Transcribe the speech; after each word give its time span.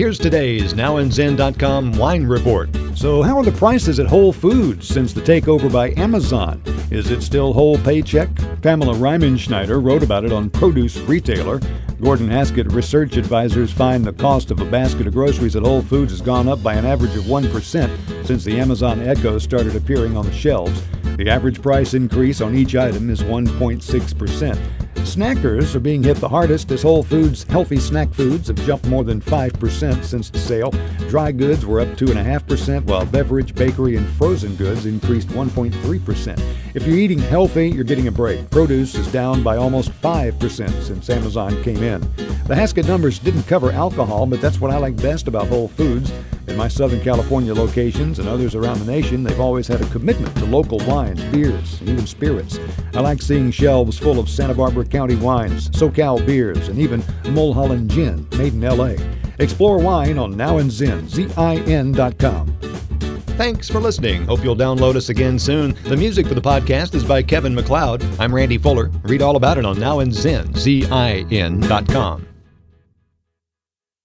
Here's 0.00 0.18
today's 0.18 0.72
NowAndZin.com 0.72 1.92
wine 1.92 2.24
report. 2.24 2.70
So, 2.94 3.20
how 3.20 3.36
are 3.36 3.44
the 3.44 3.52
prices 3.52 4.00
at 4.00 4.06
Whole 4.06 4.32
Foods 4.32 4.88
since 4.88 5.12
the 5.12 5.20
takeover 5.20 5.70
by 5.70 5.90
Amazon? 5.98 6.62
Is 6.90 7.10
it 7.10 7.20
still 7.20 7.52
whole 7.52 7.76
paycheck? 7.76 8.30
Pamela 8.62 8.94
Riemenschneider 8.94 9.84
wrote 9.84 10.02
about 10.02 10.24
it 10.24 10.32
on 10.32 10.48
Produce 10.48 10.96
Retailer. 11.00 11.60
Gordon 12.00 12.30
Haskett 12.30 12.72
research 12.72 13.18
advisors 13.18 13.70
find 13.70 14.02
the 14.02 14.14
cost 14.14 14.50
of 14.50 14.60
a 14.60 14.70
basket 14.70 15.06
of 15.06 15.12
groceries 15.12 15.54
at 15.54 15.64
Whole 15.64 15.82
Foods 15.82 16.12
has 16.12 16.22
gone 16.22 16.48
up 16.48 16.62
by 16.62 16.72
an 16.72 16.86
average 16.86 17.14
of 17.14 17.24
1% 17.24 18.26
since 18.26 18.42
the 18.42 18.58
Amazon 18.58 19.02
Echo 19.02 19.36
started 19.36 19.76
appearing 19.76 20.16
on 20.16 20.24
the 20.24 20.32
shelves. 20.32 20.82
The 21.18 21.28
average 21.28 21.60
price 21.60 21.92
increase 21.92 22.40
on 22.40 22.54
each 22.54 22.74
item 22.74 23.10
is 23.10 23.20
1.6%. 23.20 24.89
Snackers 25.10 25.74
are 25.74 25.80
being 25.80 26.04
hit 26.04 26.18
the 26.18 26.28
hardest 26.28 26.70
as 26.70 26.82
Whole 26.82 27.02
Foods 27.02 27.42
healthy 27.42 27.78
snack 27.78 28.14
foods 28.14 28.46
have 28.46 28.64
jumped 28.64 28.86
more 28.86 29.02
than 29.02 29.20
5% 29.20 30.04
since 30.04 30.30
the 30.30 30.38
sale. 30.38 30.70
Dry 31.08 31.32
goods 31.32 31.66
were 31.66 31.80
up 31.80 31.88
2.5%, 31.96 32.84
while 32.84 33.04
beverage, 33.04 33.52
bakery, 33.56 33.96
and 33.96 34.08
frozen 34.10 34.54
goods 34.54 34.86
increased 34.86 35.26
1.3%. 35.30 36.40
If 36.76 36.86
you're 36.86 36.96
eating 36.96 37.18
healthy, 37.18 37.70
you're 37.70 37.82
getting 37.82 38.06
a 38.06 38.12
break. 38.12 38.48
Produce 38.50 38.94
is 38.94 39.10
down 39.10 39.42
by 39.42 39.56
almost 39.56 39.90
5% 40.00 40.80
since 40.80 41.10
Amazon 41.10 41.60
came 41.64 41.82
in. 41.82 42.00
The 42.46 42.54
Haskett 42.54 42.86
numbers 42.86 43.18
didn't 43.18 43.42
cover 43.48 43.72
alcohol, 43.72 44.26
but 44.26 44.40
that's 44.40 44.60
what 44.60 44.70
I 44.70 44.78
like 44.78 44.94
best 44.94 45.26
about 45.26 45.48
Whole 45.48 45.66
Foods. 45.66 46.12
In 46.50 46.56
my 46.56 46.66
Southern 46.66 47.00
California 47.00 47.54
locations 47.54 48.18
and 48.18 48.28
others 48.28 48.56
around 48.56 48.80
the 48.80 48.92
nation, 48.92 49.22
they've 49.22 49.38
always 49.38 49.68
had 49.68 49.80
a 49.80 49.86
commitment 49.90 50.36
to 50.36 50.44
local 50.44 50.78
wines, 50.78 51.22
beers, 51.26 51.78
and 51.80 51.90
even 51.90 52.06
spirits. 52.06 52.58
I 52.92 53.00
like 53.00 53.22
seeing 53.22 53.52
shelves 53.52 53.96
full 53.96 54.18
of 54.18 54.28
Santa 54.28 54.54
Barbara 54.54 54.84
County 54.84 55.14
wines, 55.14 55.70
SoCal 55.70 56.26
beers, 56.26 56.66
and 56.66 56.80
even 56.80 57.04
Mulholland 57.28 57.88
Gin, 57.90 58.26
made 58.36 58.54
in 58.54 58.62
LA. 58.62 58.96
Explore 59.38 59.78
wine 59.78 60.18
on 60.18 60.36
Now 60.36 60.58
and 60.58 60.70
Zin, 60.70 61.08
Z-I-N.com. 61.08 62.56
Thanks 63.38 63.70
for 63.70 63.78
listening. 63.78 64.24
Hope 64.24 64.42
you'll 64.42 64.56
download 64.56 64.96
us 64.96 65.08
again 65.08 65.38
soon. 65.38 65.74
The 65.84 65.96
music 65.96 66.26
for 66.26 66.34
the 66.34 66.42
podcast 66.42 66.94
is 66.94 67.04
by 67.04 67.22
Kevin 67.22 67.54
MacLeod. 67.54 68.04
I'm 68.18 68.34
Randy 68.34 68.58
Fuller. 68.58 68.90
Read 69.04 69.22
all 69.22 69.36
about 69.36 69.56
it 69.56 69.64
on 69.64 69.76
NowAndZin, 69.76 70.56
Z-I-N.com. 70.56 72.29